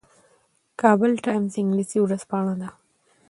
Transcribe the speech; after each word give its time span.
کابل 0.81 1.11
ټایمز 1.25 1.53
انګلیسي 1.61 1.99
ورځپاڼه 2.01 2.53
ده 2.61 2.69